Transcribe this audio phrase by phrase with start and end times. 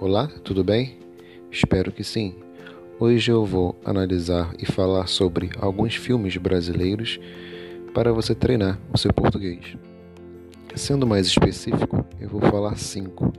[0.00, 0.96] Olá, tudo bem?
[1.50, 2.36] Espero que sim.
[3.00, 7.18] Hoje eu vou analisar e falar sobre alguns filmes brasileiros
[7.92, 9.76] para você treinar o seu português.
[10.76, 13.32] Sendo mais específico, eu vou falar cinco.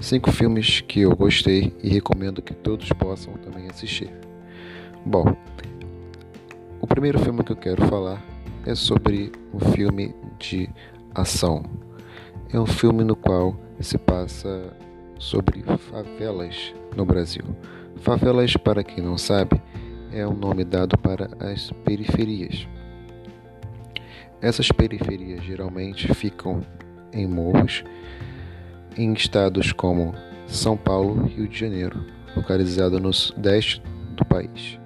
[0.00, 4.10] Cinco filmes que eu gostei e recomendo que todos possam também assistir.
[5.06, 5.36] Bom,
[6.80, 8.20] o primeiro filme que eu quero falar
[8.66, 10.68] é sobre um filme de
[11.14, 11.62] ação.
[12.52, 14.76] É um filme no qual se passa
[15.20, 17.44] sobre favelas no Brasil.
[17.96, 19.60] Favelas, para quem não sabe,
[20.10, 22.66] é um nome dado para as periferias.
[24.40, 26.64] Essas periferias geralmente ficam
[27.12, 27.84] em morros
[28.96, 30.14] em estados como
[30.46, 33.82] São Paulo Rio de Janeiro, localizado no sudeste
[34.16, 34.78] do país.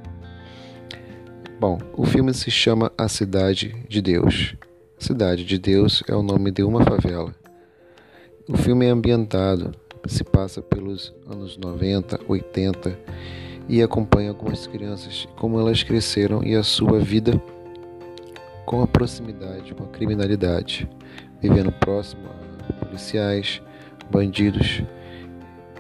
[1.60, 4.56] Bom, o filme se chama A Cidade de Deus.
[4.98, 7.34] Cidade de Deus é o nome de uma favela.
[8.48, 9.72] O filme é ambientado
[10.06, 12.98] se passa pelos anos 90, 80
[13.68, 17.40] e acompanha algumas crianças, como elas cresceram e a sua vida
[18.64, 20.88] com a proximidade com a criminalidade,
[21.40, 22.22] vivendo próximo
[22.68, 23.62] a policiais,
[24.10, 24.82] bandidos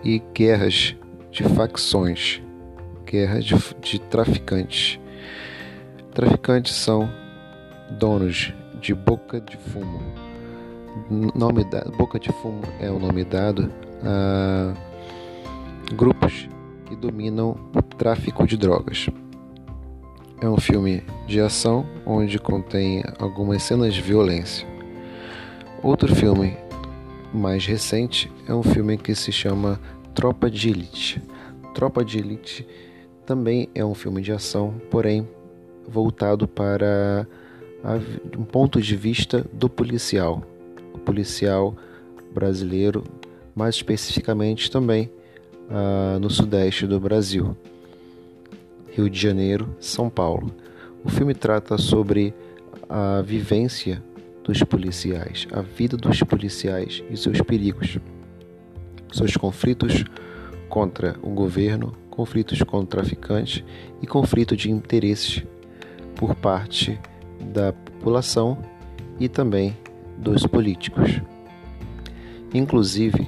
[0.02, 0.94] e guerras
[1.30, 2.42] de facções,
[3.06, 4.98] guerras de, de traficantes.
[6.12, 7.10] Traficantes são
[7.98, 10.00] donos de boca de fumo.
[11.34, 13.72] Nome da, boca de fumo é o nome dado
[14.04, 14.74] a
[15.94, 16.48] grupos
[16.86, 19.08] que dominam o tráfico de drogas.
[20.40, 24.66] É um filme de ação onde contém algumas cenas de violência.
[25.82, 26.56] Outro filme
[27.32, 29.80] mais recente é um filme que se chama
[30.14, 31.22] Tropa de Elite.
[31.74, 32.66] Tropa de Elite
[33.26, 35.26] também é um filme de ação, porém
[35.88, 37.26] voltado para
[38.36, 40.42] um ponto de vista do policial.
[40.94, 41.74] O policial
[42.34, 43.04] brasileiro
[43.54, 45.10] mais especificamente também
[45.68, 47.56] uh, no sudeste do Brasil,
[48.90, 50.54] Rio de Janeiro, São Paulo.
[51.04, 52.34] O filme trata sobre
[52.88, 54.02] a vivência
[54.42, 57.98] dos policiais, a vida dos policiais e seus perigos,
[59.12, 60.04] seus conflitos
[60.68, 63.64] contra o governo, conflitos com traficantes
[64.02, 65.42] e conflito de interesses
[66.14, 66.98] por parte
[67.52, 68.58] da população
[69.18, 69.76] e também
[70.18, 71.20] dos políticos.
[72.52, 73.26] Inclusive,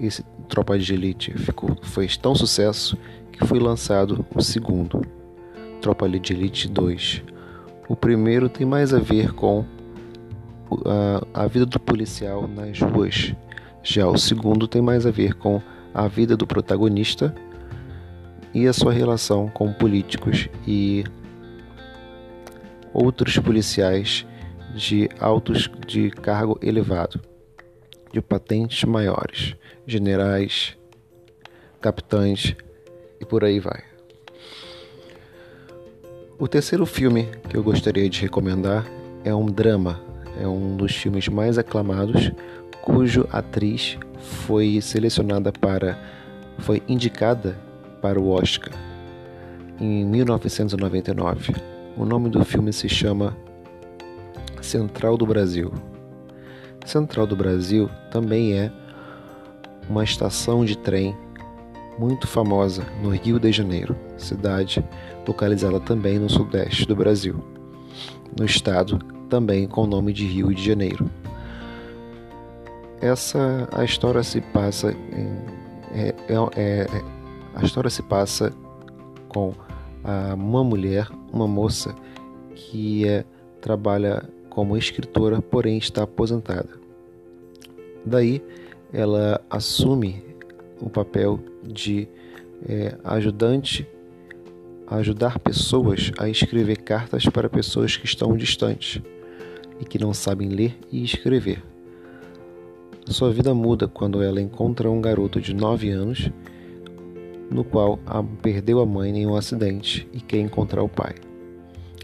[0.00, 2.96] esse Tropa de Elite ficou, foi tão sucesso
[3.30, 5.02] que foi lançado o segundo,
[5.80, 7.22] Tropa de Elite 2.
[7.88, 9.64] O primeiro tem mais a ver com
[11.34, 13.34] a, a vida do policial nas ruas,
[13.82, 15.60] já o segundo tem mais a ver com
[15.92, 17.34] a vida do protagonista
[18.54, 21.04] e a sua relação com políticos e
[22.92, 24.26] outros policiais
[24.74, 27.29] de altos de cargo elevado
[28.12, 29.54] de patentes maiores,
[29.86, 30.76] generais,
[31.80, 32.54] capitães
[33.20, 33.82] e por aí vai.
[36.38, 38.86] O terceiro filme que eu gostaria de recomendar
[39.24, 40.00] é um drama,
[40.40, 42.32] é um dos filmes mais aclamados,
[42.82, 45.98] cujo atriz foi selecionada para,
[46.58, 47.58] foi indicada
[48.00, 48.72] para o Oscar
[49.80, 51.54] em 1999.
[51.96, 53.36] O nome do filme se chama
[54.60, 55.72] Central do Brasil.
[56.84, 58.72] Central do Brasil também é
[59.88, 61.16] uma estação de trem
[61.98, 64.84] muito famosa no Rio de Janeiro, cidade
[65.26, 67.44] localizada também no sudeste do Brasil,
[68.38, 68.98] no estado
[69.28, 71.08] também com o nome de Rio de Janeiro.
[73.00, 75.60] Essa a história se passa em,
[75.92, 76.86] é, é, é,
[77.54, 78.52] a história se passa
[79.28, 79.52] com
[80.36, 81.94] uma mulher, uma moça
[82.54, 83.24] que é,
[83.60, 86.68] trabalha como escritora, porém está aposentada.
[88.04, 88.42] Daí
[88.92, 90.22] ela assume
[90.80, 92.08] o papel de
[92.68, 93.86] é, ajudante
[94.86, 99.00] a ajudar pessoas a escrever cartas para pessoas que estão distantes
[99.78, 101.62] e que não sabem ler e escrever.
[103.06, 106.30] Sua vida muda quando ela encontra um garoto de 9 anos
[107.50, 111.14] no qual a, perdeu a mãe em um acidente e quer encontrar o pai.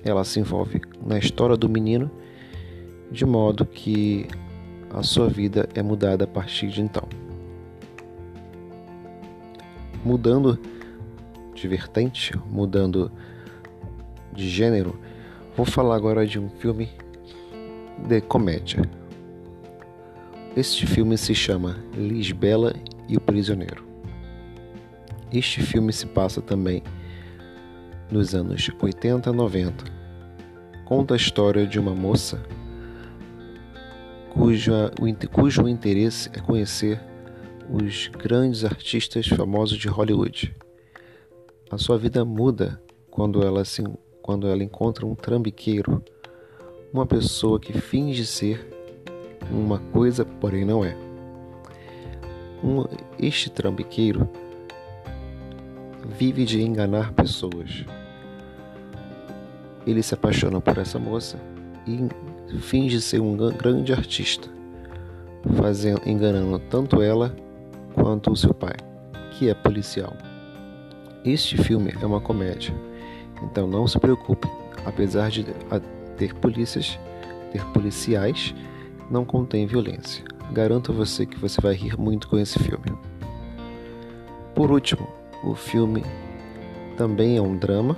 [0.04, 2.10] Ela se envolve na história do menino
[3.10, 4.26] de modo que
[4.90, 7.08] a sua vida é mudada a partir de então.
[10.04, 10.58] Mudando
[11.54, 13.10] de vertente, mudando
[14.32, 14.98] de gênero,
[15.56, 16.88] vou falar agora de um filme
[18.06, 18.82] de comédia.
[20.56, 22.74] Este filme se chama Lisbela
[23.08, 23.84] e o Prisioneiro.
[25.32, 26.82] Este filme se passa também
[28.10, 29.84] nos anos 80 e 90.
[30.84, 32.40] Conta a história de uma moça
[34.36, 34.92] cuja,
[35.32, 37.00] cujo interesse é conhecer
[37.70, 40.54] os grandes artistas famosos de Hollywood.
[41.70, 42.80] A sua vida muda
[43.10, 43.82] quando ela, se,
[44.22, 46.02] quando ela encontra um trambiqueiro,
[46.92, 48.68] uma pessoa que finge ser
[49.50, 50.96] uma coisa, porém não é.
[52.62, 52.84] Um,
[53.18, 54.28] este trambiqueiro
[56.18, 57.84] vive de enganar pessoas.
[59.86, 61.38] Ele se apaixona por essa moça
[61.86, 62.08] e
[62.60, 64.48] finge ser um grande artista,
[65.56, 67.34] fazendo, enganando tanto ela
[67.94, 68.74] quanto o seu pai,
[69.32, 70.16] que é policial.
[71.24, 72.74] Este filme é uma comédia,
[73.42, 74.48] então não se preocupe,
[74.84, 75.44] apesar de
[76.16, 76.98] ter polícias,
[77.52, 78.54] ter policiais,
[79.10, 80.24] não contém violência.
[80.52, 82.84] Garanto a você que você vai rir muito com esse filme.
[84.54, 85.08] Por último,
[85.42, 86.04] o filme
[86.96, 87.96] também é um drama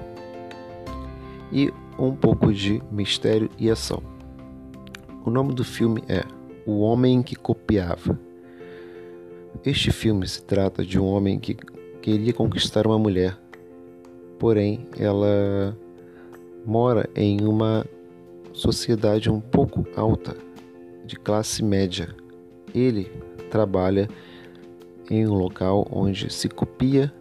[1.53, 4.03] e um pouco de mistério e ação.
[5.29, 6.25] O nome do filme é
[6.65, 8.19] O Homem que Copiava.
[9.63, 11.55] Este filme se trata de um homem que
[12.01, 13.39] queria conquistar uma mulher,
[14.39, 15.77] porém ela
[16.65, 17.85] mora em uma
[18.55, 20.35] sociedade um pouco alta,
[21.05, 22.09] de classe média.
[22.75, 23.05] Ele
[23.51, 24.09] trabalha
[25.11, 27.13] em um local onde se copia,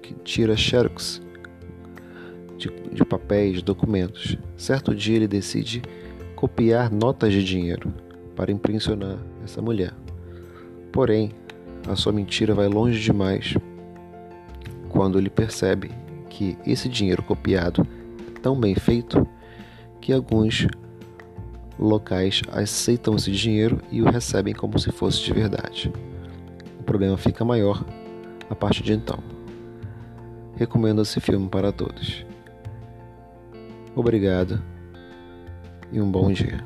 [0.00, 1.20] que tira xerox
[2.56, 4.38] de, de papéis, documentos.
[4.56, 5.82] Certo dia ele decide
[6.40, 7.92] copiar notas de dinheiro
[8.34, 9.92] para impressionar essa mulher.
[10.90, 11.32] Porém,
[11.86, 13.52] a sua mentira vai longe demais
[14.88, 15.90] quando ele percebe
[16.30, 17.86] que esse dinheiro copiado
[18.34, 19.28] é tão bem feito
[20.00, 20.66] que alguns
[21.78, 25.92] locais aceitam esse dinheiro e o recebem como se fosse de verdade.
[26.78, 27.84] O problema fica maior
[28.48, 29.18] a partir de então.
[30.56, 32.24] Recomendo esse filme para todos.
[33.94, 34.69] Obrigado
[35.92, 36.62] e um bom dia.